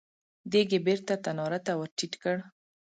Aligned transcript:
دېګ 0.51 0.69
يې 0.75 0.79
بېرته 0.87 1.13
تناره 1.23 1.59
ته 1.65 1.71
ور 1.79 1.89
ټيټ 1.97 2.13
کړ. 2.23 2.37